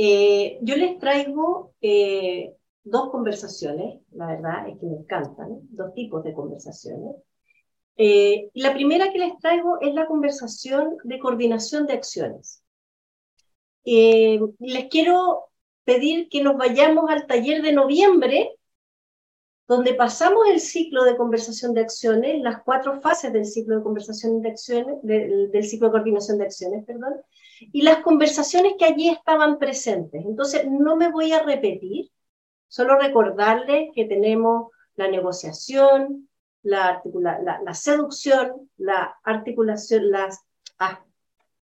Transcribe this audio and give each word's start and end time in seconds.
Eh, 0.00 0.60
yo 0.62 0.76
les 0.76 0.96
traigo 1.00 1.74
eh, 1.80 2.54
dos 2.84 3.10
conversaciones, 3.10 4.00
la 4.12 4.28
verdad 4.28 4.68
es 4.68 4.78
que 4.78 4.86
me 4.86 4.96
encantan, 4.98 5.58
dos 5.70 5.92
tipos 5.92 6.22
de 6.22 6.32
conversaciones. 6.32 7.16
Eh, 7.96 8.48
la 8.54 8.72
primera 8.74 9.12
que 9.12 9.18
les 9.18 9.36
traigo 9.38 9.80
es 9.80 9.92
la 9.92 10.06
conversación 10.06 10.98
de 11.02 11.18
coordinación 11.18 11.86
de 11.86 11.94
acciones. 11.94 12.62
les 13.84 14.88
quiero 14.90 15.46
pedir 15.84 16.28
que 16.28 16.42
nos 16.42 16.56
vayamos 16.56 17.10
al 17.10 17.26
taller 17.26 17.62
de 17.62 17.72
noviembre, 17.72 18.57
donde 19.68 19.92
pasamos 19.92 20.48
el 20.48 20.60
ciclo 20.60 21.04
de 21.04 21.16
conversación 21.16 21.74
de 21.74 21.82
acciones, 21.82 22.40
las 22.40 22.62
cuatro 22.62 23.00
fases 23.02 23.32
del 23.34 23.44
ciclo 23.44 23.76
de 23.76 23.82
conversación 23.82 24.40
de 24.40 24.48
acciones, 24.48 24.96
del, 25.02 25.50
del 25.50 25.64
ciclo 25.64 25.88
de 25.88 25.92
coordinación 25.92 26.38
de 26.38 26.44
acciones, 26.44 26.86
perdón, 26.86 27.14
y 27.60 27.82
las 27.82 27.98
conversaciones 27.98 28.74
que 28.78 28.86
allí 28.86 29.10
estaban 29.10 29.58
presentes. 29.58 30.24
Entonces, 30.24 30.66
no 30.66 30.96
me 30.96 31.10
voy 31.10 31.32
a 31.32 31.42
repetir, 31.42 32.10
solo 32.66 32.98
recordarles 32.98 33.90
que 33.94 34.06
tenemos 34.06 34.70
la 34.96 35.08
negociación, 35.08 36.28
la, 36.62 37.02
la, 37.62 37.74
seducción, 37.74 38.70
la 38.78 39.16
articulación, 39.22 40.10
las... 40.10 40.40
Ah, 40.78 41.04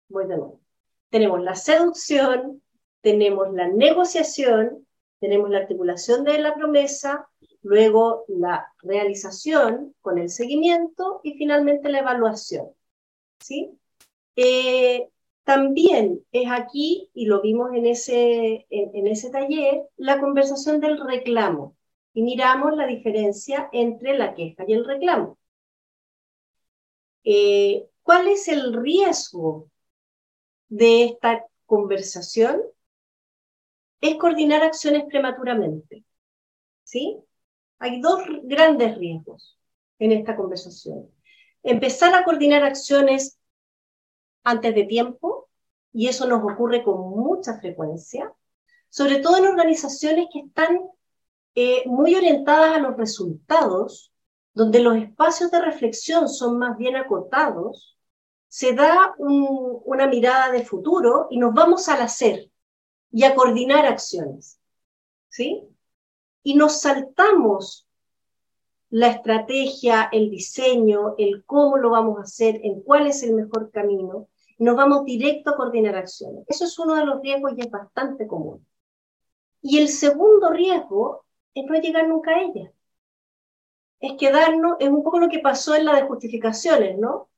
voy 0.10 0.28
de 0.28 0.38
nuevo. 0.38 0.62
Tenemos 1.10 1.42
la 1.42 1.56
seducción, 1.56 2.62
tenemos 3.02 3.52
la 3.52 3.68
negociación, 3.68 4.86
tenemos 5.20 5.50
la 5.50 5.60
articulación 5.60 6.24
de 6.24 6.38
la 6.38 6.54
promesa, 6.54 7.28
luego 7.62 8.26
la 8.28 8.74
realización 8.82 9.96
con 10.02 10.18
el 10.18 10.30
seguimiento 10.30 11.22
y 11.24 11.34
finalmente 11.34 11.90
la 11.90 12.00
evaluación. 12.00 12.70
¿sí? 13.40 13.78
Eh, 14.36 15.10
también 15.44 16.26
es 16.32 16.52
aquí, 16.52 17.10
y 17.14 17.26
lo 17.26 17.42
vimos 17.42 17.74
en 17.74 17.86
ese, 17.88 18.68
en, 18.70 19.08
ese 19.08 19.32
taller, 19.32 19.84
la 19.98 20.20
conversación 20.20 20.80
del 20.80 21.00
reclamo. 21.00 21.76
Y 22.14 22.22
miramos 22.24 22.76
la 22.76 22.86
diferencia 22.88 23.70
entre 23.72 24.18
la 24.18 24.36
queja 24.36 24.64
y 24.68 24.74
el 24.74 24.86
reclamo. 24.86 25.38
Eh, 27.24 27.88
¿Cuál 28.04 28.28
es 28.28 28.48
el 28.48 28.74
riesgo 28.74 29.70
de 30.70 31.06
esta 31.06 31.46
conversación? 31.66 32.62
Es 34.02 34.16
coordinar 34.16 34.64
acciones 34.64 35.06
prematuramente. 35.06 36.04
¿Sí? 36.84 37.24
Hay 37.80 38.02
dos 38.02 38.22
grandes 38.44 38.98
riesgos 38.98 39.58
en 40.00 40.12
esta 40.12 40.36
conversación. 40.36 41.10
Empezar 41.64 42.14
a 42.14 42.24
coordinar 42.24 42.64
acciones 42.64 43.40
antes 44.44 44.76
de 44.76 44.84
tiempo, 44.84 45.50
y 45.92 46.08
eso 46.08 46.28
nos 46.28 46.44
ocurre 46.44 46.84
con 46.84 47.00
mucha 47.10 47.60
frecuencia, 47.60 48.32
sobre 48.90 49.20
todo 49.20 49.38
en 49.38 49.48
organizaciones 49.48 50.28
que 50.32 50.40
están 50.40 50.80
eh, 51.56 51.84
muy 51.88 52.16
orientadas 52.16 52.78
a 52.78 52.80
los 52.80 52.98
resultados, 52.98 54.14
donde 54.54 54.80
los 54.80 54.98
espacios 54.98 55.52
de 55.52 55.62
reflexión 55.62 56.28
son 56.30 56.58
más 56.58 56.78
bien 56.78 56.96
acotados, 56.96 57.98
se 58.48 58.74
da 58.74 59.14
una 59.18 60.08
mirada 60.08 60.52
de 60.52 60.66
futuro 60.66 61.28
y 61.30 61.38
nos 61.38 61.54
vamos 61.54 61.88
al 61.88 62.02
hacer 62.02 62.50
y 63.12 63.24
a 63.24 63.36
coordinar 63.36 63.86
acciones. 63.86 64.60
¿Sí? 65.30 65.69
Y 66.50 66.56
nos 66.56 66.82
saltamos 66.82 67.88
la 68.90 69.10
estrategia, 69.10 70.10
el 70.12 70.32
diseño, 70.32 71.14
el 71.20 71.46
cómo 71.46 71.78
lo 71.78 71.92
vamos 71.92 72.18
a 72.18 72.24
hacer, 72.24 72.60
en 72.64 72.82
cuál 72.82 73.06
es 73.06 73.22
el 73.22 73.36
mejor 73.36 73.70
camino, 73.70 74.30
nos 74.58 74.76
vamos 74.76 75.06
directo 75.06 75.52
a 75.52 75.56
coordinar 75.56 75.96
acciones. 75.96 76.46
Eso 76.48 76.66
es 76.66 76.80
uno 76.80 76.96
de 76.96 77.06
los 77.06 77.22
riesgos 77.22 77.54
y 77.56 77.62
es 77.62 77.70
bastante 77.70 78.26
común. 78.26 78.66
Y 79.62 79.78
el 79.78 79.90
segundo 79.90 80.50
riesgo 80.50 81.24
es 81.54 81.66
no 81.68 81.80
llegar 81.80 82.08
nunca 82.08 82.32
a 82.32 82.42
ella. 82.42 82.72
Es 84.00 84.14
quedarnos, 84.18 84.78
es 84.80 84.90
un 84.90 85.04
poco 85.04 85.20
lo 85.20 85.30
que 85.30 85.38
pasó 85.38 85.76
en 85.76 85.86
la 85.86 85.98
de 85.98 86.08
justificaciones, 86.08 86.98
¿no? 86.98 87.30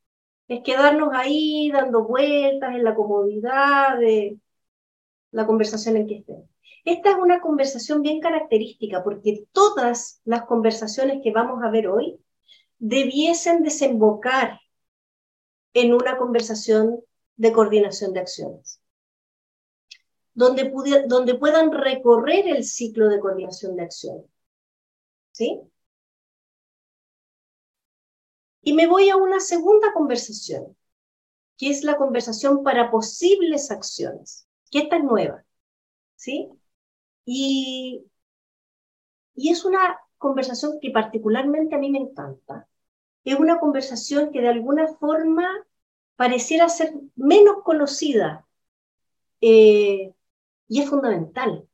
Es 0.48 0.64
quedarnos 0.64 1.10
ahí 1.12 1.70
dando 1.70 2.06
vueltas 2.06 2.76
en 2.76 2.86
la 2.86 2.96
comodidad 2.96 4.00
de 4.00 4.40
la 5.32 5.46
conversación 5.46 5.98
en 5.98 6.08
que 6.08 6.16
estemos. 6.20 6.51
Esta 6.84 7.12
es 7.12 7.18
una 7.18 7.42
conversación 7.42 8.02
bien 8.02 8.20
característica 8.20 9.04
porque 9.04 9.46
todas 9.52 10.22
las 10.26 10.44
conversaciones 10.46 11.20
que 11.24 11.32
vamos 11.32 11.64
a 11.64 11.70
ver 11.70 11.88
hoy 11.88 12.20
debiesen 12.80 13.64
desembocar 13.64 14.60
en 15.74 15.94
una 15.94 16.18
conversación 16.18 17.02
de 17.36 17.52
coordinación 17.54 18.14
de 18.14 18.20
acciones, 18.20 18.82
donde, 20.34 20.66
puedan 21.36 21.72
recorrer 21.72 22.48
el 22.48 22.64
ciclo 22.64 23.08
de 23.10 23.20
coordinación 23.20 23.76
de 23.76 23.84
acciones. 23.84 24.26
¿Sí? 25.32 25.62
Y 28.64 28.74
me 28.74 28.88
voy 28.88 29.10
a 29.10 29.16
una 29.16 29.40
segunda 29.40 29.94
conversación, 29.94 30.76
que 31.58 31.70
es 31.70 31.84
la 31.84 31.98
conversación 31.98 32.64
para 32.64 32.92
posibles 32.92 33.72
acciones, 33.72 34.48
que 34.70 34.80
esta 34.80 34.98
es 34.98 35.04
nueva. 35.04 35.44
¿Sí? 36.16 36.50
Y, 37.26 38.06
y 39.36 39.50
es 39.52 39.66
una 39.66 40.00
conversación 40.18 40.80
que 40.82 40.92
particularmente 40.92 41.76
a 41.76 41.80
mí 41.80 41.90
me 41.90 42.00
encanta. 42.00 42.68
Es 43.24 43.40
una 43.40 43.60
conversación 43.60 44.32
que 44.32 44.42
de 44.42 44.50
alguna 44.50 44.88
forma 44.88 45.48
pareciera 46.16 46.70
ser 46.70 46.94
menos 47.16 47.64
conocida 47.64 48.46
eh, 49.42 50.14
y 50.68 50.82
es 50.82 50.90
fundamental. 50.90 51.68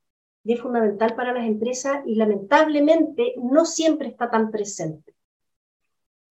Y 0.43 0.53
es 0.53 0.61
fundamental 0.61 1.15
para 1.15 1.33
las 1.33 1.45
empresas 1.45 2.03
y 2.05 2.15
lamentablemente 2.15 3.35
no 3.37 3.65
siempre 3.65 4.07
está 4.07 4.31
tan 4.31 4.49
presente. 4.49 5.13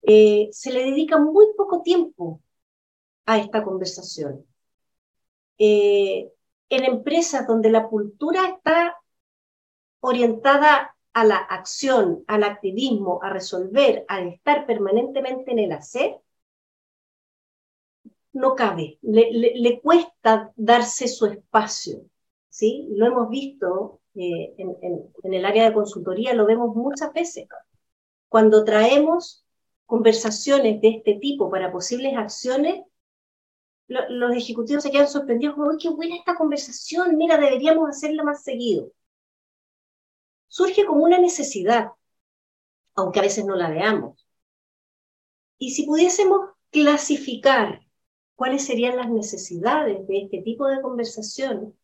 Eh, 0.01 0.49
se 0.51 0.71
le 0.71 0.85
dedica 0.85 1.19
muy 1.19 1.45
poco 1.55 1.83
tiempo 1.83 2.41
a 3.27 3.37
esta 3.37 3.63
conversación. 3.63 4.43
Eh, 5.59 6.31
en 6.69 6.83
empresas 6.85 7.47
donde 7.47 7.69
la 7.69 7.87
cultura 7.87 8.47
está 8.47 8.96
orientada 9.99 10.95
a 11.13 11.23
la 11.25 11.37
acción, 11.37 12.23
al 12.27 12.43
activismo, 12.43 13.19
a 13.23 13.29
resolver, 13.29 14.05
a 14.07 14.21
estar 14.21 14.65
permanentemente 14.65 15.51
en 15.51 15.59
el 15.59 15.71
hacer, 15.71 16.17
no 18.33 18.55
cabe, 18.55 18.99
le, 19.01 19.81
cuesta 19.81 20.53
darse 20.55 21.07
su 21.07 21.25
espacio. 21.25 22.03
¿sí? 22.49 22.87
Lo 22.91 23.07
hemos 23.07 23.29
visto 23.29 24.01
eh, 24.13 24.53
en, 24.57 25.33
el 25.33 25.45
área 25.45 25.65
de 25.65 25.73
consultoría, 25.73 26.33
lo 26.33 26.45
vemos 26.45 26.75
muchas 26.75 27.11
veces. 27.13 27.47
Cuando 28.29 28.63
traemos 28.63 29.43
conversaciones 29.85 30.81
de 30.81 30.89
este 30.89 31.15
tipo 31.15 31.49
para 31.49 31.71
posibles 31.71 32.15
acciones, 32.15 32.83
los 33.87 34.35
ejecutivos 34.35 34.83
se 34.83 34.91
quedan 34.91 35.07
sorprendidos, 35.07 35.55
como, 35.55 35.77
qué 35.79 35.89
buena 35.89 36.17
esta 36.17 36.35
conversación, 36.35 37.15
mira, 37.17 37.37
deberíamos 37.37 37.89
hacerla 37.89 38.23
más 38.23 38.43
seguido. 38.43 38.91
Surge 40.47 40.85
como 40.85 41.03
una 41.03 41.19
necesidad, 41.19 41.91
aunque 42.95 43.19
a 43.19 43.23
veces 43.23 43.45
no 43.45 43.55
la 43.55 43.69
veamos. 43.69 44.27
Y 45.57 45.71
si 45.71 45.85
pudiésemos 45.85 46.49
clasificar 46.71 47.81
cuáles 48.35 48.65
serían 48.65 48.97
las 48.97 49.09
necesidades 49.09 50.07
de 50.07 50.23
este 50.23 50.41
tipo 50.41 50.67
de 50.67 50.81
conversación, 50.81 51.75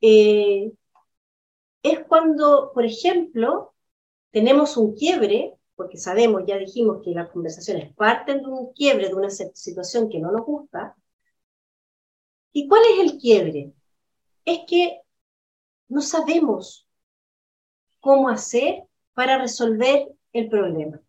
eh, 0.00 0.72
es 1.82 2.00
cuando, 2.08 2.72
por 2.74 2.84
ejemplo, 2.84 3.74
tenemos 4.30 4.76
un 4.76 4.94
quiebre, 4.94 5.54
porque 5.76 5.98
sabemos, 5.98 6.42
ya 6.46 6.58
dijimos 6.58 7.02
que 7.04 7.12
las 7.12 7.30
conversaciones 7.30 7.94
parten 7.94 8.42
de 8.42 8.46
un 8.48 8.72
quiebre, 8.72 9.08
de 9.08 9.14
una 9.14 9.30
situación 9.30 10.08
que 10.08 10.20
no 10.20 10.32
nos 10.32 10.46
gusta. 10.46 10.96
¿Y 12.52 12.68
cuál 12.68 12.82
es 12.92 13.12
el 13.12 13.18
quiebre? 13.18 13.72
Es 14.44 14.60
que 14.66 15.00
no 15.88 16.00
sabemos 16.00 16.83
cómo 18.04 18.28
hacer 18.28 18.84
para 19.14 19.38
resolver 19.38 20.14
el 20.34 20.50
problema. 20.50 21.00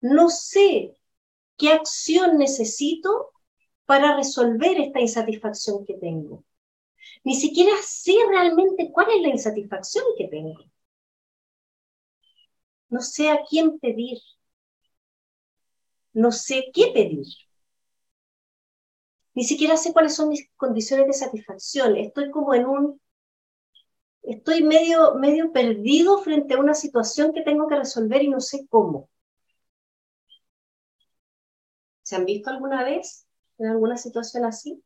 No 0.00 0.30
sé 0.30 0.96
qué 1.58 1.72
acción 1.72 2.38
necesito 2.38 3.32
para 3.84 4.16
resolver 4.16 4.80
esta 4.80 5.00
insatisfacción 5.00 5.84
que 5.84 5.94
tengo. 5.94 6.42
Ni 7.22 7.34
siquiera 7.34 7.72
sé 7.82 8.14
realmente 8.30 8.90
cuál 8.90 9.10
es 9.10 9.20
la 9.20 9.28
insatisfacción 9.28 10.04
que 10.16 10.28
tengo. 10.28 10.64
No 12.88 13.00
sé 13.02 13.28
a 13.28 13.40
quién 13.46 13.78
pedir. 13.78 14.18
No 16.14 16.32
sé 16.32 16.70
qué 16.72 16.92
pedir. 16.94 17.26
Ni 19.34 19.44
siquiera 19.44 19.76
sé 19.76 19.92
cuáles 19.92 20.14
son 20.14 20.30
mis 20.30 20.48
condiciones 20.56 21.06
de 21.08 21.12
satisfacción. 21.12 21.96
Estoy 21.98 22.30
como 22.30 22.54
en 22.54 22.66
un... 22.66 23.00
Estoy 24.22 24.62
medio, 24.62 25.14
medio 25.16 25.52
perdido 25.52 26.18
frente 26.18 26.54
a 26.54 26.58
una 26.58 26.74
situación 26.74 27.32
que 27.34 27.42
tengo 27.42 27.66
que 27.68 27.76
resolver 27.76 28.22
y 28.22 28.28
no 28.28 28.40
sé 28.40 28.66
cómo. 28.70 29.10
¿Se 32.02 32.16
han 32.16 32.26
visto 32.26 32.50
alguna 32.50 32.84
vez 32.84 33.26
en 33.58 33.68
alguna 33.68 33.96
situación 33.96 34.44
así? 34.44 34.82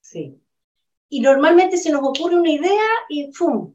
Sí. 0.00 0.40
y 1.10 1.20
normalmente 1.20 1.76
se 1.76 1.90
nos 1.92 2.02
ocurre 2.02 2.36
una 2.36 2.50
idea 2.50 2.88
y 3.08 3.32
¡fum! 3.32 3.74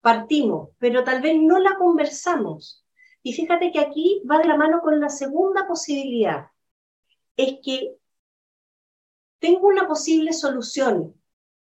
Partimos, 0.00 0.70
pero 0.78 1.02
tal 1.04 1.22
vez 1.22 1.36
no 1.40 1.58
la 1.58 1.76
conversamos. 1.76 2.84
Y 3.22 3.32
fíjate 3.32 3.72
que 3.72 3.80
aquí 3.80 4.22
va 4.30 4.38
de 4.38 4.46
la 4.46 4.56
mano 4.56 4.80
con 4.82 5.00
la 5.00 5.08
segunda 5.08 5.66
posibilidad. 5.66 6.48
Es 7.36 7.54
que 7.64 7.96
tengo 9.38 9.68
una 9.68 9.86
posible 9.88 10.32
solución 10.32 11.14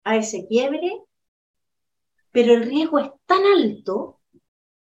a 0.03 0.18
ese 0.18 0.48
quiebre, 0.48 1.01
pero 2.31 2.53
el 2.53 2.63
riesgo 2.63 3.00
es 3.00 3.12
tan 3.25 3.42
alto 3.44 4.19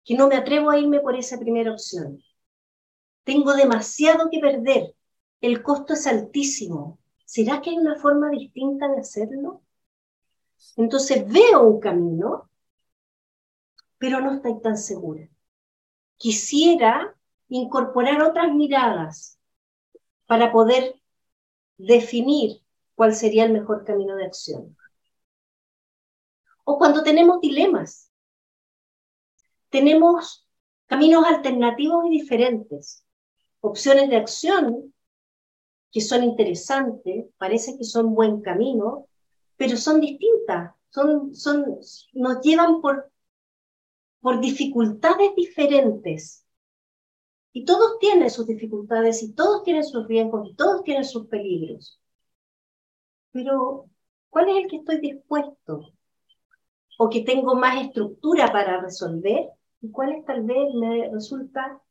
que 0.04 0.16
no 0.16 0.28
me 0.28 0.36
atrevo 0.36 0.70
a 0.70 0.80
irme 0.80 1.00
por 1.00 1.16
esa 1.16 1.40
primera 1.40 1.72
opción. 1.72 2.22
Tengo 3.24 3.54
demasiado 3.54 4.30
que 4.30 4.40
perder. 4.40 4.96
El 5.42 5.62
costo 5.64 5.94
es 5.94 6.08
altísimo. 6.08 7.00
¿Será 7.26 7.62
que 7.62 7.72
hay 7.72 7.78
una 7.78 7.96
forma 8.00 8.30
distinta 8.30 8.88
de 8.90 9.00
hacerlo? 9.00 9.62
Entonces 10.76 11.28
veo 11.28 11.64
un 11.64 11.80
camino, 11.80 12.50
pero 13.98 14.20
no 14.22 14.36
estoy 14.36 14.60
tan 14.62 14.78
segura. 14.78 15.28
Quisiera 16.18 17.16
incorporar 17.50 18.22
otras 18.22 18.54
miradas 18.54 19.40
para 20.26 20.52
poder 20.52 21.02
definir 21.78 22.62
cuál 22.96 23.16
sería 23.16 23.46
el 23.46 23.54
mejor 23.54 23.84
camino 23.84 24.16
de 24.16 24.26
acción. 24.26 24.78
O 26.64 26.78
cuando 26.78 27.04
tenemos 27.04 27.42
dilemas, 27.42 28.12
tenemos 29.70 30.48
caminos 30.86 31.26
alternativos 31.26 32.06
y 32.06 32.10
diferentes, 32.10 33.06
opciones 33.62 34.10
de 34.10 34.18
acción 34.18 34.94
que 35.92 36.02
son 36.02 36.24
interesantes, 36.24 37.26
parece 37.38 37.78
que 37.78 37.84
son 37.84 38.16
buen 38.16 38.42
camino, 38.42 39.08
pero 39.58 39.78
son 39.78 40.00
distintas, 40.00 40.74
son, 40.90 41.36
son, 41.36 41.80
nos 42.14 42.42
llevan 42.42 42.82
por, 42.82 43.12
por 44.22 44.40
dificultades 44.40 45.36
diferentes. 45.36 46.46
Y 47.54 47.66
todos 47.66 48.00
tienen 48.00 48.30
sus 48.30 48.48
dificultades 48.48 49.22
y 49.24 49.34
todos 49.34 49.64
tienen 49.64 49.84
sus 49.84 50.08
riesgos 50.08 50.50
y 50.50 50.56
todos 50.56 50.84
tienen 50.84 51.04
sus 51.04 51.28
peligros. 51.28 52.00
Pero, 53.32 53.90
¿cuál 54.30 54.50
es 54.50 54.64
el 54.64 54.70
que 54.70 54.78
estoy 54.78 55.00
dispuesto? 55.00 55.94
O 57.04 57.10
que 57.10 57.22
tengo 57.22 57.56
más 57.56 57.82
estructura 57.82 58.52
para 58.52 58.80
resolver 58.80 59.50
y 59.82 59.90
cuál 59.90 60.12
es 60.12 60.24
tal 60.24 60.44
vez 60.44 60.72
me 60.76 61.10
resulta 61.10 61.82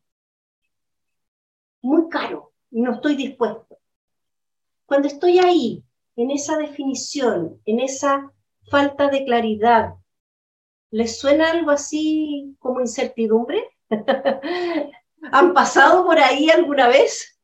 muy 1.83 2.09
caro 2.09 2.53
y 2.71 2.81
no 2.81 2.93
estoy 2.93 3.17
dispuesto. 3.17 3.77
Cuando 4.87 5.09
estoy 5.09 5.41
ahí, 5.41 5.85
en 6.15 6.31
esa 6.31 6.57
definición, 6.57 7.61
en 7.65 7.81
esa 7.81 8.33
falta 8.71 9.09
de 9.09 9.25
claridad, 9.25 9.95
¿les 10.93 11.19
suena 11.19 11.51
algo 11.51 11.73
así 11.73 12.55
como 12.61 12.81
incertidumbre? 12.81 13.69
¿Han 15.33 15.55
pasado 15.55 16.05
por 16.05 16.21
ahí 16.21 16.51
alguna 16.51 16.87
vez? 16.87 17.37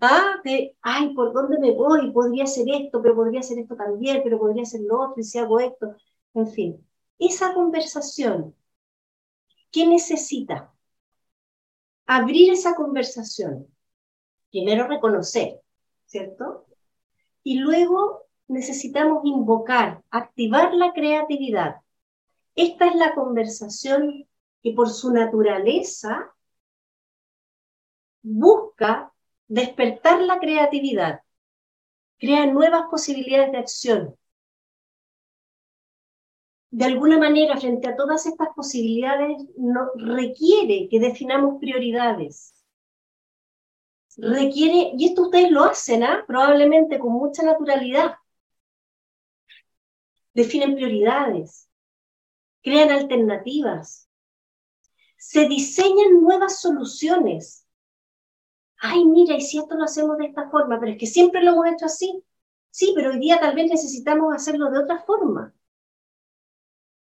¿Ah? 0.00 0.40
De, 0.44 0.78
ay, 0.80 1.12
¿por 1.12 1.34
dónde 1.34 1.58
me 1.58 1.72
voy? 1.72 2.10
Podría 2.10 2.46
ser 2.46 2.64
esto, 2.72 3.02
pero 3.02 3.14
podría 3.14 3.42
ser 3.42 3.58
esto 3.58 3.76
también, 3.76 4.22
pero 4.24 4.38
podría 4.38 4.64
ser 4.64 4.80
lo 4.80 4.98
otro, 4.98 5.20
y 5.20 5.24
si 5.24 5.38
hago 5.38 5.60
esto. 5.60 5.94
En 6.32 6.46
fin, 6.48 6.82
esa 7.26 7.54
conversación, 7.54 8.54
¿qué 9.70 9.86
necesita? 9.86 10.72
Abrir 12.06 12.52
esa 12.52 12.74
conversación. 12.74 13.68
Primero 14.50 14.86
reconocer, 14.86 15.60
¿cierto? 16.06 16.66
Y 17.42 17.58
luego 17.58 18.26
necesitamos 18.48 19.24
invocar, 19.24 20.02
activar 20.10 20.74
la 20.74 20.92
creatividad. 20.92 21.76
Esta 22.54 22.86
es 22.86 22.96
la 22.96 23.14
conversación 23.14 24.28
que 24.62 24.72
por 24.72 24.90
su 24.90 25.12
naturaleza 25.12 26.34
busca 28.22 29.12
despertar 29.48 30.20
la 30.20 30.38
creatividad, 30.38 31.20
crea 32.18 32.46
nuevas 32.46 32.84
posibilidades 32.90 33.52
de 33.52 33.58
acción. 33.58 34.16
De 36.72 36.84
alguna 36.84 37.18
manera, 37.18 37.56
frente 37.56 37.86
a 37.86 37.94
todas 37.94 38.26
estas 38.26 38.48
posibilidades, 38.56 39.36
no, 39.56 39.90
requiere 39.94 40.88
que 40.90 40.98
definamos 40.98 41.60
prioridades 41.60 42.52
requiere, 44.16 44.92
y 44.96 45.06
esto 45.06 45.22
ustedes 45.22 45.50
lo 45.50 45.64
hacen, 45.64 46.02
¿ah? 46.02 46.24
probablemente 46.26 46.98
con 46.98 47.12
mucha 47.12 47.42
naturalidad, 47.42 48.14
definen 50.34 50.74
prioridades, 50.74 51.68
crean 52.62 52.90
alternativas, 52.90 54.08
se 55.16 55.48
diseñan 55.48 56.20
nuevas 56.20 56.60
soluciones. 56.60 57.66
Ay, 58.78 59.04
mira, 59.04 59.36
y 59.36 59.40
si 59.40 59.58
esto 59.58 59.76
lo 59.76 59.84
hacemos 59.84 60.18
de 60.18 60.26
esta 60.26 60.50
forma, 60.50 60.80
pero 60.80 60.92
es 60.92 60.98
que 60.98 61.06
siempre 61.06 61.42
lo 61.42 61.52
hemos 61.52 61.66
hecho 61.68 61.86
así. 61.86 62.24
Sí, 62.70 62.92
pero 62.96 63.10
hoy 63.10 63.20
día 63.20 63.38
tal 63.38 63.54
vez 63.54 63.70
necesitamos 63.70 64.34
hacerlo 64.34 64.70
de 64.70 64.78
otra 64.78 64.98
forma. 65.04 65.54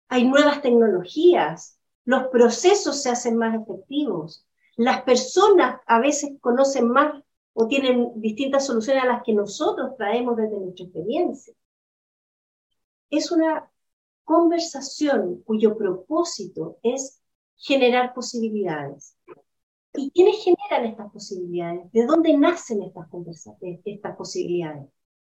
Hay 0.09 0.27
nuevas 0.27 0.61
tecnologías, 0.61 1.79
los 2.03 2.27
procesos 2.27 3.01
se 3.01 3.09
hacen 3.09 3.37
más 3.37 3.55
efectivos, 3.55 4.45
las 4.75 5.03
personas 5.03 5.79
a 5.85 5.99
veces 5.99 6.31
conocen 6.41 6.89
más 6.89 7.23
o 7.53 7.67
tienen 7.67 8.11
distintas 8.15 8.65
soluciones 8.65 9.03
a 9.03 9.07
las 9.07 9.23
que 9.23 9.33
nosotros 9.33 9.95
traemos 9.97 10.35
desde 10.37 10.59
nuestra 10.59 10.85
experiencia. 10.85 11.53
Es 13.09 13.31
una 13.31 13.69
conversación 14.23 15.43
cuyo 15.43 15.77
propósito 15.77 16.77
es 16.83 17.21
generar 17.57 18.13
posibilidades. 18.13 19.17
¿Y 19.93 20.11
quiénes 20.11 20.43
generan 20.43 20.91
estas 20.91 21.11
posibilidades? 21.11 21.91
¿De 21.91 22.05
dónde 22.05 22.37
nacen 22.37 22.81
estas, 22.83 23.07
estas 23.85 24.15
posibilidades? 24.15 24.87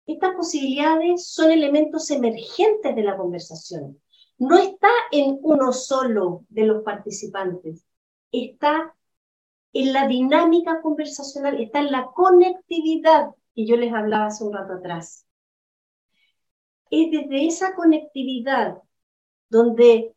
Estas 0.06 0.36
posibilidades 0.36 1.28
son 1.28 1.52
elementos 1.52 2.10
emergentes 2.12 2.96
de 2.96 3.04
la 3.04 3.18
conversación. 3.18 4.00
No 4.38 4.58
está 4.58 4.90
en 5.12 5.40
uno 5.42 5.72
solo 5.74 6.46
de 6.50 6.66
los 6.66 6.84
participantes, 6.84 7.86
está 8.32 8.96
en 9.74 9.94
la 9.94 10.08
dinámica 10.08 10.82
conversacional, 10.82 11.62
está 11.62 11.80
en 11.80 11.92
la 11.92 12.08
conectividad 12.14 13.32
que 13.56 13.66
yo 13.66 13.78
les 13.78 13.94
hablaba 13.94 14.28
hace 14.28 14.44
un 14.44 14.54
rato 14.54 14.74
atrás. 14.74 15.26
Es 16.90 17.12
desde 17.12 17.46
esa 17.48 17.76
conectividad 17.76 18.78
donde 19.50 20.16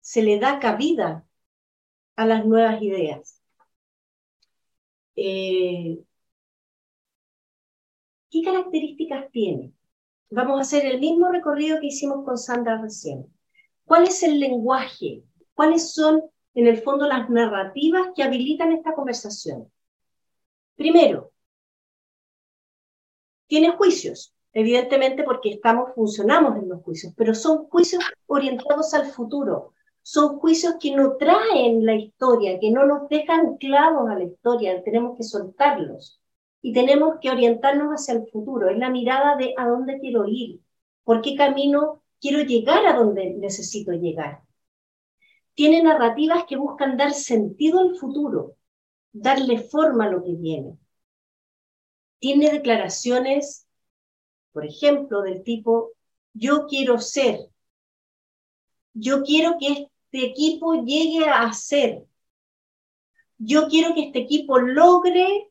se 0.00 0.22
le 0.22 0.38
da 0.40 0.58
cabida 0.60 1.26
a 2.16 2.26
las 2.26 2.46
nuevas 2.46 2.82
ideas. 2.82 3.42
Eh, 5.16 6.00
¿Qué 8.30 8.42
características 8.42 9.30
tiene? 9.30 9.72
Vamos 10.30 10.58
a 10.58 10.62
hacer 10.62 10.84
el 10.86 11.00
mismo 11.00 11.30
recorrido 11.30 11.80
que 11.80 11.88
hicimos 11.88 12.24
con 12.24 12.38
Sandra 12.38 12.80
recién. 12.82 13.26
¿Cuál 13.90 14.04
es 14.04 14.22
el 14.22 14.38
lenguaje? 14.38 15.24
¿Cuáles 15.52 15.92
son 15.92 16.22
en 16.54 16.68
el 16.68 16.78
fondo 16.78 17.08
las 17.08 17.28
narrativas 17.28 18.10
que 18.14 18.22
habilitan 18.22 18.70
esta 18.70 18.94
conversación. 18.94 19.68
Primero, 20.76 21.32
tiene 23.48 23.70
juicios, 23.72 24.32
evidentemente 24.52 25.24
porque 25.24 25.50
estamos, 25.50 25.90
funcionamos 25.96 26.56
en 26.62 26.68
los 26.68 26.84
juicios, 26.84 27.12
pero 27.16 27.34
son 27.34 27.66
juicios 27.68 28.04
orientados 28.26 28.94
al 28.94 29.06
futuro, 29.06 29.74
son 30.02 30.38
juicios 30.38 30.76
que 30.80 30.94
no 30.94 31.16
traen 31.16 31.84
la 31.84 31.96
historia, 31.96 32.60
que 32.60 32.70
no 32.70 32.86
nos 32.86 33.08
dejan 33.08 33.56
clavos 33.56 34.08
a 34.08 34.14
la 34.14 34.24
historia, 34.24 34.84
tenemos 34.84 35.16
que 35.16 35.24
soltarlos 35.24 36.20
y 36.62 36.72
tenemos 36.72 37.16
que 37.20 37.30
orientarnos 37.30 37.90
hacia 37.90 38.14
el 38.14 38.28
futuro, 38.30 38.70
es 38.70 38.78
la 38.78 38.88
mirada 38.88 39.34
de 39.34 39.52
a 39.56 39.66
dónde 39.66 39.98
quiero 39.98 40.26
ir, 40.28 40.60
por 41.02 41.22
qué 41.22 41.34
camino 41.34 41.99
quiero 42.20 42.42
llegar 42.42 42.86
a 42.86 42.96
donde 42.96 43.30
necesito 43.34 43.92
llegar. 43.92 44.42
Tiene 45.54 45.82
narrativas 45.82 46.44
que 46.48 46.56
buscan 46.56 46.96
dar 46.96 47.12
sentido 47.12 47.80
al 47.80 47.96
futuro, 47.96 48.56
darle 49.12 49.58
forma 49.58 50.04
a 50.06 50.10
lo 50.10 50.22
que 50.22 50.34
viene. 50.34 50.78
Tiene 52.18 52.50
declaraciones, 52.50 53.66
por 54.52 54.66
ejemplo, 54.66 55.22
del 55.22 55.42
tipo, 55.42 55.92
yo 56.32 56.66
quiero 56.66 56.98
ser, 56.98 57.50
yo 58.92 59.22
quiero 59.22 59.56
que 59.58 59.90
este 60.12 60.26
equipo 60.26 60.82
llegue 60.84 61.26
a 61.26 61.52
ser, 61.52 62.04
yo 63.38 63.68
quiero 63.68 63.94
que 63.94 64.04
este 64.06 64.20
equipo 64.20 64.58
logre, 64.58 65.50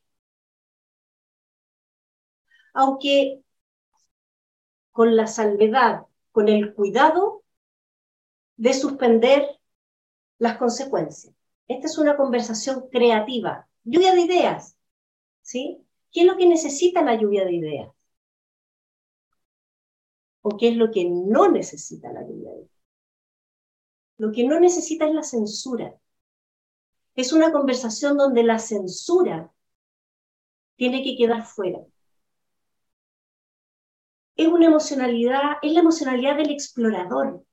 aunque 2.74 3.42
con 4.92 5.16
la 5.16 5.28
salvedad, 5.28 6.09
con 6.32 6.50
el 6.50 6.74
cuidado 6.74 7.44
de 8.58 8.74
suspender 8.74 9.60
las 10.38 10.58
consecuencias. 10.58 11.34
Esta 11.68 11.88
es 11.88 11.98
una 11.98 12.18
conversación 12.18 12.90
creativa, 12.92 13.68
lluvia 13.84 14.14
de 14.14 14.22
ideas, 14.22 14.76
¿sí? 15.42 15.86
¿Qué 16.12 16.22
es 16.22 16.26
lo 16.28 16.38
que 16.38 16.48
necesita 16.48 17.02
la 17.02 17.16
lluvia 17.16 17.46
de 17.46 17.54
ideas? 17.54 17.90
o 20.42 20.58
qué 20.58 20.70
es 20.70 20.76
lo 20.76 20.92
que 20.92 21.06
no 21.10 21.50
necesita 21.50 22.12
la 22.12 22.24
vida. 22.24 22.52
Lo 24.18 24.32
que 24.32 24.44
no 24.46 24.60
necesita 24.60 25.08
es 25.08 25.14
la 25.14 25.24
censura. 25.24 25.96
Es 27.16 27.34
una 27.34 27.52
conversación 27.52 28.18
donde 28.18 28.44
la 28.44 28.60
censura 28.60 29.52
tiene 30.76 31.04
que 31.04 31.16
quedar 31.18 31.46
fuera. 31.46 31.80
Es 34.40 34.48
una 34.48 34.68
emocionalidad, 34.68 35.58
es 35.62 35.74
la 35.74 35.82
emocionalidad 35.82 36.38
del 36.38 36.52
explorador, 36.52 37.44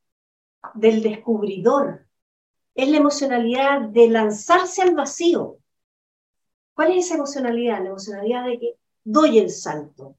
del 0.74 1.02
descubridor, 1.02 2.06
es 2.76 2.88
la 2.88 2.98
emocionalidad 2.98 3.80
de 3.88 4.08
lanzarse 4.08 4.82
al 4.82 4.94
vacío. 4.94 5.58
¿Cuál 6.74 6.92
es 6.92 7.06
esa 7.06 7.16
emocionalidad? 7.16 7.82
La 7.82 7.88
emocionalidad 7.88 8.44
de 8.44 8.60
que 8.60 8.74
doy 9.02 9.40
el 9.40 9.50
salto. 9.50 10.16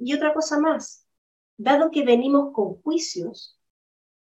Y 0.00 0.12
otra 0.14 0.34
cosa 0.34 0.58
más, 0.58 1.06
dado 1.56 1.92
que 1.92 2.04
venimos 2.04 2.52
con 2.52 2.82
juicios, 2.82 3.56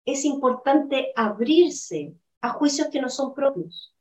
es 0.04 0.26
importante 0.26 1.14
abrirse 1.16 2.18
a 2.42 2.50
juicios 2.50 2.90
que 2.90 3.00
no 3.00 3.08
son 3.08 3.34
propios. 3.34 3.96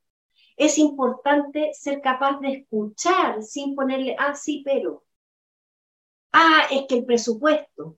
Es 0.56 0.76
importante 0.76 1.70
ser 1.72 2.00
capaz 2.00 2.40
de 2.40 2.52
escuchar 2.52 3.44
sin 3.44 3.76
ponerle, 3.76 4.16
ah, 4.18 4.34
sí, 4.34 4.62
pero. 4.64 5.04
Ah, 6.32 6.66
es 6.70 6.86
que 6.88 6.96
el 6.96 7.04
presupuesto. 7.04 7.96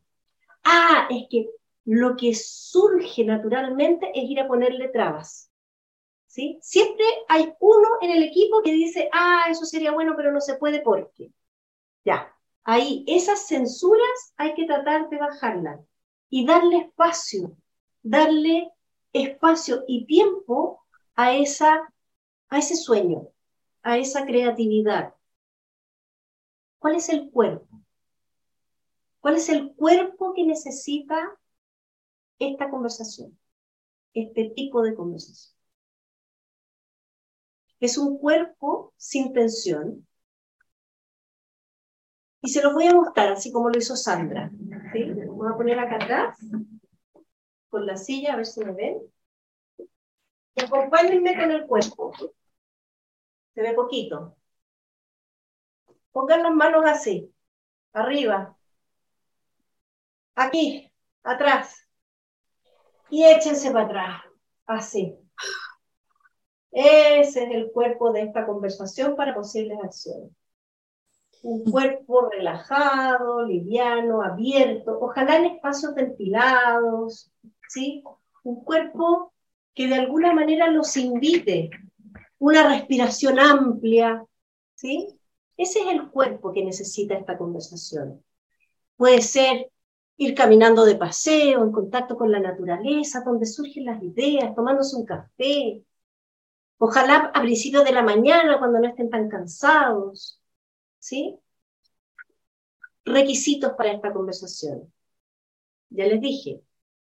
Ah, 0.64 1.08
es 1.10 1.26
que 1.30 1.50
lo 1.84 2.16
que 2.16 2.34
surge 2.34 3.24
naturalmente 3.24 4.10
es 4.14 4.30
ir 4.30 4.40
a 4.40 4.48
ponerle 4.48 4.88
trabas. 4.88 5.50
¿Sí? 6.26 6.58
Siempre 6.62 7.04
hay 7.28 7.54
uno 7.60 7.88
en 8.02 8.10
el 8.12 8.22
equipo 8.24 8.62
que 8.62 8.72
dice, 8.72 9.08
ah, 9.12 9.44
eso 9.50 9.64
sería 9.64 9.92
bueno, 9.92 10.14
pero 10.16 10.32
no 10.32 10.40
se 10.40 10.56
puede 10.56 10.80
porque. 10.80 11.32
Ya, 12.04 12.34
ahí, 12.64 13.04
esas 13.08 13.46
censuras 13.46 14.34
hay 14.36 14.54
que 14.54 14.66
tratar 14.66 15.08
de 15.10 15.18
bajarlas 15.18 15.80
y 16.30 16.46
darle 16.46 16.78
espacio, 16.78 17.56
darle 18.02 18.70
espacio 19.12 19.84
y 19.88 20.06
tiempo 20.06 20.82
a, 21.16 21.34
esa, 21.34 21.92
a 22.48 22.58
ese 22.58 22.76
sueño, 22.76 23.28
a 23.82 23.98
esa 23.98 24.26
creatividad. 24.26 25.14
¿Cuál 26.78 26.96
es 26.96 27.08
el 27.08 27.30
cuerpo? 27.30 27.73
¿Cuál 29.24 29.36
es 29.36 29.48
el 29.48 29.72
cuerpo 29.72 30.34
que 30.34 30.44
necesita 30.44 31.16
esta 32.38 32.68
conversación, 32.68 33.38
este 34.12 34.50
tipo 34.50 34.82
de 34.82 34.94
conversación? 34.94 35.56
Es 37.80 37.96
un 37.96 38.18
cuerpo 38.18 38.92
sin 38.98 39.32
tensión. 39.32 40.06
Y 42.42 42.50
se 42.50 42.62
lo 42.62 42.74
voy 42.74 42.84
a 42.84 42.92
mostrar, 42.92 43.32
así 43.32 43.50
como 43.50 43.70
lo 43.70 43.78
hizo 43.78 43.96
Sandra. 43.96 44.50
Voy 44.52 45.48
a 45.50 45.56
poner 45.56 45.78
acá 45.78 46.04
atrás 46.04 46.38
con 47.70 47.86
la 47.86 47.96
silla, 47.96 48.34
a 48.34 48.36
ver 48.36 48.44
si 48.44 48.60
me 48.60 48.72
ven. 48.72 48.98
Y 50.54 50.62
acompáñenme 50.62 51.34
con 51.34 51.50
el 51.50 51.66
cuerpo. 51.66 52.12
Se 53.54 53.62
ve 53.62 53.72
poquito. 53.72 54.36
Pongan 56.12 56.42
las 56.42 56.52
manos 56.52 56.84
así, 56.84 57.34
arriba, 57.94 58.53
aquí, 60.34 60.90
atrás. 61.22 61.88
Y 63.10 63.24
échense 63.24 63.70
para 63.70 63.84
atrás, 63.84 64.22
así. 64.66 65.16
Ese 66.72 67.44
es 67.44 67.50
el 67.50 67.70
cuerpo 67.70 68.12
de 68.12 68.22
esta 68.22 68.44
conversación 68.46 69.14
para 69.14 69.34
posibles 69.34 69.78
acciones. 69.82 70.30
Un 71.42 71.64
cuerpo 71.70 72.28
relajado, 72.30 73.44
liviano, 73.46 74.22
abierto, 74.22 74.98
ojalá 75.00 75.36
en 75.36 75.44
espacios 75.44 75.94
ventilados, 75.94 77.30
¿sí? 77.68 78.02
Un 78.42 78.64
cuerpo 78.64 79.32
que 79.74 79.86
de 79.86 79.94
alguna 79.96 80.32
manera 80.32 80.68
los 80.68 80.96
invite, 80.96 81.70
una 82.38 82.68
respiración 82.68 83.38
amplia, 83.38 84.24
¿sí? 84.74 85.18
Ese 85.56 85.80
es 85.80 85.86
el 85.88 86.10
cuerpo 86.10 86.52
que 86.52 86.64
necesita 86.64 87.14
esta 87.14 87.38
conversación. 87.38 88.24
Puede 88.96 89.20
ser 89.22 89.70
ir 90.16 90.34
caminando 90.34 90.84
de 90.84 90.96
paseo, 90.96 91.62
en 91.64 91.72
contacto 91.72 92.16
con 92.16 92.30
la 92.30 92.40
naturaleza, 92.40 93.22
donde 93.24 93.46
surgen 93.46 93.86
las 93.86 94.02
ideas, 94.02 94.54
tomándose 94.54 94.96
un 94.96 95.04
café. 95.04 95.84
Ojalá 96.78 97.30
a 97.34 97.40
principios 97.42 97.84
de 97.84 97.92
la 97.92 98.02
mañana, 98.02 98.58
cuando 98.58 98.78
no 98.80 98.88
estén 98.88 99.10
tan 99.10 99.28
cansados. 99.28 100.40
¿Sí? 100.98 101.38
Requisitos 103.04 103.72
para 103.74 103.92
esta 103.92 104.12
conversación. 104.12 104.92
Ya 105.90 106.06
les 106.06 106.20
dije, 106.20 106.62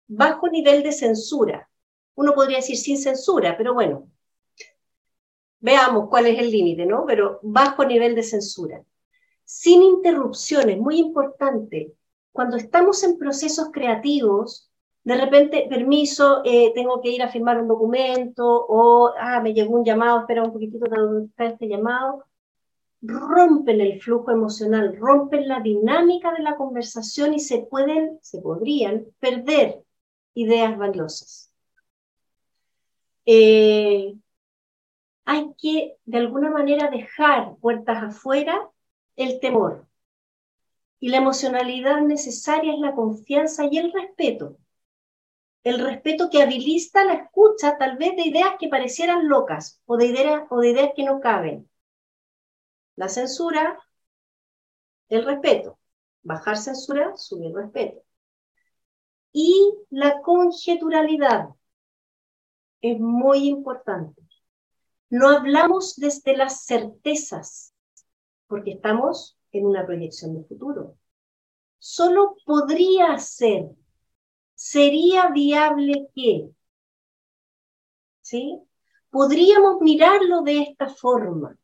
bajo 0.07 0.47
nivel 0.49 0.83
de 0.83 0.91
censura. 0.91 1.69
Uno 2.15 2.33
podría 2.33 2.57
decir 2.57 2.77
sin 2.77 2.97
censura, 2.97 3.57
pero 3.57 3.73
bueno, 3.73 4.09
veamos 5.59 6.09
cuál 6.09 6.27
es 6.27 6.39
el 6.39 6.51
límite, 6.51 6.85
¿no? 6.85 7.05
Pero 7.05 7.39
bajo 7.43 7.85
nivel 7.85 8.15
de 8.15 8.23
censura. 8.23 8.83
Sin 9.43 9.81
interrupciones, 9.83 10.77
muy 10.77 10.99
importante. 10.99 11.93
Cuando 12.31 12.57
estamos 12.57 13.03
en 13.03 13.17
procesos 13.17 13.69
creativos, 13.71 14.69
de 15.03 15.15
repente, 15.17 15.65
permiso, 15.69 16.41
eh, 16.45 16.71
tengo 16.75 17.01
que 17.01 17.09
ir 17.09 17.23
a 17.23 17.29
firmar 17.29 17.59
un 17.59 17.67
documento 17.67 18.45
o, 18.45 19.11
ah, 19.17 19.41
me 19.41 19.53
llegó 19.53 19.75
un 19.75 19.85
llamado, 19.85 20.19
espera 20.19 20.43
un 20.43 20.53
poquitito 20.53 20.85
dónde 20.87 21.27
está 21.27 21.45
este 21.45 21.67
llamado. 21.67 22.25
Rompen 23.01 23.81
el 23.81 24.01
flujo 24.01 24.29
emocional, 24.31 24.95
rompen 24.97 25.47
la 25.47 25.61
dinámica 25.61 26.33
de 26.33 26.43
la 26.43 26.57
conversación 26.57 27.33
y 27.33 27.39
se 27.39 27.59
pueden, 27.59 28.19
se 28.21 28.39
podrían 28.39 29.05
perder 29.19 29.83
ideas 30.35 30.77
valiosas. 30.77 31.51
Eh, 33.25 34.15
hay 35.25 35.53
que 35.57 35.97
de 36.05 36.17
alguna 36.17 36.49
manera 36.51 36.89
dejar 36.89 37.55
puertas 37.61 38.03
afuera 38.03 38.69
el 39.15 39.39
temor. 39.39 39.88
Y 40.99 41.09
la 41.09 41.17
emocionalidad 41.17 42.01
necesaria 42.01 42.73
es 42.73 42.79
la 42.79 42.93
confianza 42.93 43.65
y 43.69 43.77
el 43.77 43.91
respeto. 43.93 44.57
El 45.63 45.79
respeto 45.79 46.29
que 46.29 46.41
habilita 46.41 47.03
la 47.05 47.13
escucha 47.13 47.77
tal 47.77 47.97
vez 47.97 48.15
de 48.15 48.23
ideas 48.23 48.55
que 48.59 48.69
parecieran 48.69 49.27
locas 49.27 49.81
o 49.85 49.97
de 49.97 50.07
ideas, 50.07 50.43
o 50.49 50.59
de 50.59 50.69
ideas 50.71 50.91
que 50.95 51.03
no 51.03 51.19
caben. 51.19 51.69
La 52.95 53.09
censura, 53.09 53.79
el 55.09 55.25
respeto. 55.25 55.79
Bajar 56.23 56.57
censura, 56.57 57.15
subir 57.15 57.53
respeto 57.53 58.03
y 59.31 59.73
la 59.89 60.21
conjeturalidad. 60.21 61.49
Es 62.81 62.99
muy 62.99 63.47
importante. 63.47 64.21
No 65.09 65.29
hablamos 65.29 65.95
desde 65.95 66.37
las 66.37 66.65
certezas, 66.65 67.73
porque 68.47 68.71
estamos 68.71 69.37
en 69.51 69.65
una 69.65 69.85
proyección 69.85 70.35
de 70.35 70.43
futuro. 70.43 70.95
Solo 71.77 72.35
podría 72.45 73.17
ser, 73.17 73.69
sería 74.53 75.29
viable 75.29 76.09
que, 76.13 76.49
¿sí? 78.21 78.59
Podríamos 79.09 79.81
mirarlo 79.81 80.41
de 80.41 80.61
esta 80.61 80.87
forma. 80.89 81.57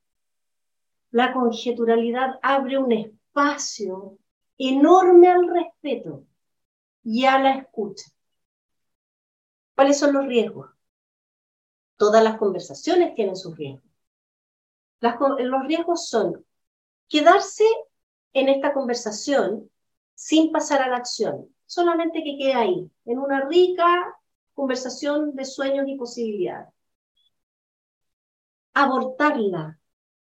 La 1.12 1.34
conjeturalidad 1.34 2.40
abre 2.42 2.78
un 2.78 2.92
espacio 2.92 4.18
enorme 4.58 5.28
al 5.30 5.48
respeto 5.48 6.26
y 7.04 7.26
a 7.26 7.38
la 7.40 7.56
escucha. 7.56 8.10
¿Cuáles 9.76 10.00
son 10.00 10.14
los 10.14 10.26
riesgos? 10.26 10.72
Todas 11.98 12.24
las 12.24 12.38
conversaciones 12.38 13.14
tienen 13.14 13.36
sus 13.36 13.56
riesgos. 13.56 13.90
los 15.02 15.68
riesgos 15.68 16.08
son 16.08 16.46
quedarse 17.10 17.66
en 18.34 18.50
esta 18.50 18.74
conversación 18.74 19.70
sin 20.14 20.52
pasar 20.52 20.82
a 20.82 20.90
la 20.90 20.98
acción, 20.98 21.50
solamente 21.66 22.24
que 22.24 22.38
quede 22.38 22.54
ahí, 22.54 22.92
en 23.06 23.20
una 23.20 23.42
rica 23.48 24.16
conversación 24.54 25.36
de 25.36 25.46
sueños 25.46 25.86
y 25.88 25.96
posibilidades. 25.96 26.74
Abortarla 28.74 29.80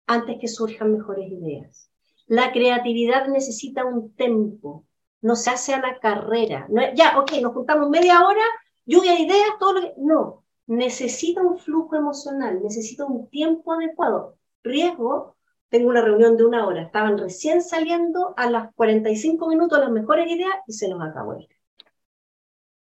antes 0.07 0.38
que 0.39 0.47
surjan 0.47 0.93
mejores 0.93 1.31
ideas. 1.31 1.89
La 2.27 2.51
creatividad 2.51 3.27
necesita 3.27 3.85
un 3.85 4.13
tempo, 4.15 4.85
no 5.21 5.35
se 5.35 5.51
hace 5.51 5.73
a 5.73 5.81
la 5.81 6.00
carrera. 6.00 6.67
ya, 6.95 7.19
ok, 7.19 7.33
nos 7.41 7.53
juntamos 7.53 7.89
media 7.89 8.25
hora, 8.25 8.43
lluvia 8.85 9.13
de 9.13 9.21
ideas, 9.21 9.50
todo 9.59 9.73
lo 9.73 9.81
que... 9.81 9.93
No, 9.97 10.43
necesita 10.67 11.41
un 11.41 11.57
flujo 11.59 11.95
emocional, 11.95 12.61
necesita 12.63 13.05
un 13.05 13.29
tiempo 13.29 13.73
adecuado. 13.73 14.38
Riesgo, 14.63 15.35
tengo 15.71 15.89
una 15.89 16.01
reunión 16.01 16.35
de 16.35 16.43
una 16.43 16.67
hora, 16.67 16.81
estaban 16.81 17.17
recién 17.17 17.63
saliendo 17.63 18.33
a 18.35 18.49
las 18.49 18.73
45 18.75 19.47
minutos 19.47 19.79
las 19.79 19.89
mejores 19.89 20.29
ideas 20.29 20.53
y 20.67 20.73
se 20.73 20.89
nos 20.89 21.01
acabó 21.01 21.33
el 21.33 21.47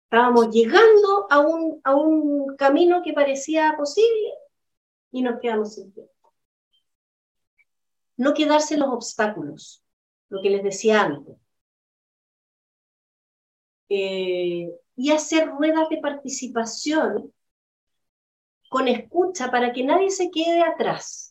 Estábamos 0.05 0.49
llegando 0.49 1.27
a 1.29 1.39
un, 1.39 1.79
a 1.83 1.95
un 1.95 2.55
camino 2.57 3.03
que 3.03 3.13
parecía 3.13 3.75
posible 3.77 4.33
y 5.11 5.21
nos 5.21 5.39
quedamos 5.39 5.75
sin 5.75 5.93
tiempo. 5.93 6.33
No 8.17 8.33
quedarse 8.33 8.73
en 8.73 8.79
los 8.79 8.89
obstáculos, 8.89 9.83
lo 10.29 10.41
que 10.41 10.49
les 10.49 10.63
decía 10.63 11.03
antes. 11.03 11.37
Eh, 13.89 14.71
y 14.95 15.11
hacer 15.11 15.47
ruedas 15.47 15.89
de 15.89 15.97
participación 15.97 17.31
con 18.67 18.87
escucha 18.87 19.51
para 19.51 19.73
que 19.73 19.83
nadie 19.83 20.09
se 20.09 20.31
quede 20.31 20.63
atrás, 20.63 21.28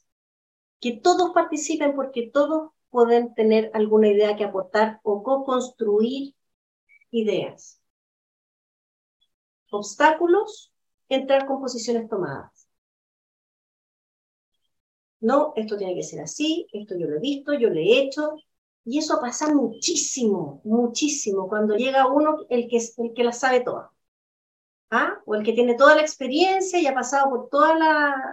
que 0.80 0.92
todos 0.92 1.30
participen 1.32 1.94
porque 1.94 2.30
todos 2.32 2.72
pueden 2.90 3.34
tener 3.34 3.70
alguna 3.74 4.08
idea 4.08 4.36
que 4.36 4.44
aportar 4.44 5.00
o 5.02 5.22
co-construir 5.22 6.34
ideas. 7.10 7.80
Obstáculos, 9.70 10.72
entrar 11.08 11.46
con 11.46 11.60
posiciones 11.60 12.08
tomadas. 12.08 12.68
No, 15.20 15.52
esto 15.56 15.76
tiene 15.76 15.94
que 15.94 16.02
ser 16.02 16.20
así, 16.20 16.66
esto 16.72 16.96
yo 16.96 17.06
lo 17.06 17.16
he 17.16 17.20
visto, 17.20 17.52
yo 17.54 17.68
lo 17.70 17.76
he 17.76 18.00
hecho, 18.02 18.36
y 18.84 18.98
eso 18.98 19.20
pasa 19.20 19.52
muchísimo, 19.52 20.60
muchísimo, 20.64 21.48
cuando 21.48 21.76
llega 21.76 22.06
uno 22.06 22.46
el 22.48 22.68
que, 22.68 22.78
el 22.78 23.12
que 23.14 23.24
la 23.24 23.32
sabe 23.32 23.60
toda. 23.60 23.92
¿Ah? 24.90 25.20
O 25.26 25.34
el 25.34 25.42
que 25.42 25.52
tiene 25.52 25.74
toda 25.74 25.94
la 25.96 26.00
experiencia 26.02 26.80
y 26.80 26.86
ha 26.86 26.94
pasado 26.94 27.28
por 27.28 27.48
todas 27.50 27.78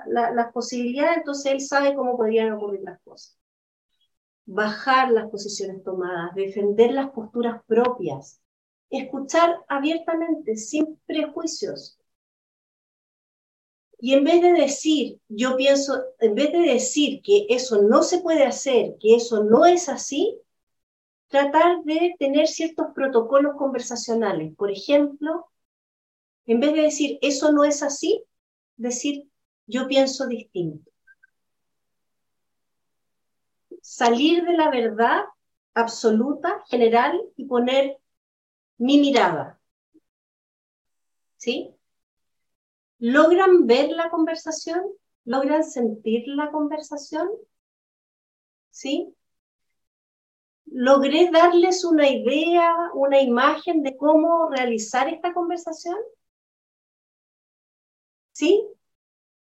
las 0.07 0.51
posibilidades, 0.53 1.17
entonces 1.17 1.51
él 1.51 1.61
sabe 1.61 1.95
cómo 1.95 2.15
podrían 2.17 2.53
ocurrir 2.53 2.81
las 2.83 3.01
cosas. 3.01 3.37
Bajar 4.45 5.11
las 5.11 5.29
posiciones 5.29 5.83
tomadas, 5.83 6.33
defender 6.33 6.91
las 6.93 7.09
posturas 7.11 7.61
propias, 7.65 8.41
escuchar 8.89 9.57
abiertamente, 9.67 10.55
sin 10.55 10.97
prejuicios. 11.05 11.99
Y 13.99 14.13
en 14.13 14.23
vez 14.23 14.41
de 14.41 14.53
decir, 14.53 15.19
yo 15.27 15.57
pienso, 15.57 16.03
en 16.19 16.35
vez 16.35 16.51
de 16.51 16.59
decir 16.59 17.21
que 17.21 17.47
eso 17.49 17.81
no 17.81 18.03
se 18.03 18.19
puede 18.19 18.45
hacer, 18.45 18.95
que 18.99 19.15
eso 19.15 19.43
no 19.43 19.65
es 19.65 19.89
así, 19.89 20.39
tratar 21.27 21.83
de 21.83 22.15
tener 22.19 22.47
ciertos 22.47 22.87
protocolos 22.93 23.55
conversacionales. 23.57 24.55
Por 24.55 24.69
ejemplo, 24.71 25.47
en 26.45 26.59
vez 26.59 26.73
de 26.73 26.81
decir, 26.81 27.19
eso 27.21 27.51
no 27.51 27.63
es 27.63 27.81
así, 27.83 28.23
decir, 28.77 29.29
yo 29.67 29.87
pienso 29.87 30.27
distinto. 30.27 30.91
Salir 33.81 34.43
de 34.45 34.53
la 34.53 34.69
verdad 34.69 35.23
absoluta, 35.73 36.63
general, 36.67 37.21
y 37.35 37.45
poner 37.45 37.97
mi 38.77 38.99
mirada. 38.99 39.59
¿Sí? 41.37 41.75
¿Logran 42.99 43.67
ver 43.67 43.91
la 43.91 44.09
conversación? 44.09 44.81
¿Logran 45.25 45.63
sentir 45.63 46.27
la 46.27 46.51
conversación? 46.51 47.29
¿Sí? 48.69 49.13
¿Logré 50.65 51.29
darles 51.31 51.85
una 51.85 52.09
idea, 52.09 52.73
una 52.93 53.21
imagen 53.21 53.83
de 53.83 53.95
cómo 53.97 54.49
realizar 54.49 55.07
esta 55.07 55.33
conversación? 55.33 55.97
¿Sí? 58.35 58.67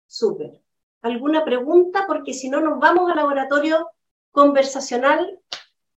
Súper. 0.06 0.62
¿Alguna 1.02 1.44
pregunta? 1.44 2.06
Porque 2.06 2.36
si 2.36 2.50
no, 2.50 2.62
nos 2.62 2.80
vamos 2.80 3.10
al 3.10 3.16
laboratorio 3.16 3.90
conversacional 4.32 5.40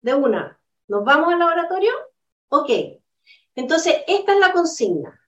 de 0.01 0.15
una. 0.15 0.59
¿Nos 0.87 1.05
vamos 1.05 1.35
al 1.35 1.39
laboratorio? 1.39 1.93
Ok. 2.49 2.71
Entonces, 3.55 3.95
esta 4.07 4.33
es 4.33 4.39
la 4.39 4.53
consigna. 4.53 5.21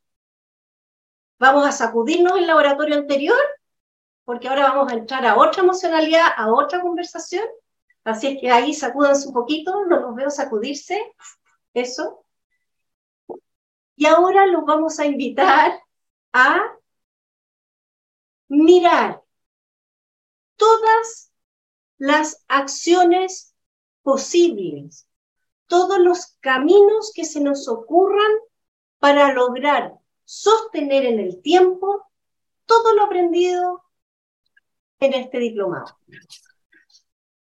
Vamos 1.38 1.66
a 1.66 1.72
sacudirnos 1.72 2.38
el 2.38 2.46
laboratorio 2.46 2.94
anterior, 2.96 3.38
porque 4.24 4.48
ahora 4.48 4.72
vamos 4.72 4.90
a 4.90 4.96
entrar 4.96 5.26
a 5.26 5.36
otra 5.36 5.62
emocionalidad, 5.62 6.28
a 6.34 6.50
otra 6.50 6.80
conversación. 6.80 7.44
Así 8.04 8.28
es 8.28 8.40
que 8.40 8.50
ahí 8.50 8.72
sacúdanse 8.72 9.28
un 9.28 9.34
poquito, 9.34 9.84
no 9.84 10.00
los 10.00 10.14
veo 10.14 10.30
sacudirse. 10.30 10.98
Eso. 11.74 12.24
Y 13.96 14.06
ahora 14.06 14.46
los 14.46 14.64
vamos 14.64 14.98
a 14.98 15.04
invitar 15.04 15.78
a 16.32 16.79
mirar 18.50 19.22
todas 20.56 21.32
las 21.96 22.44
acciones 22.48 23.54
posibles, 24.02 25.06
todos 25.66 25.98
los 26.00 26.36
caminos 26.40 27.12
que 27.14 27.24
se 27.24 27.40
nos 27.40 27.68
ocurran 27.68 28.32
para 28.98 29.32
lograr 29.32 29.94
sostener 30.24 31.06
en 31.06 31.20
el 31.20 31.40
tiempo 31.40 32.04
todo 32.66 32.94
lo 32.94 33.04
aprendido 33.04 33.84
en 34.98 35.14
este 35.14 35.38
diplomado. 35.38 35.96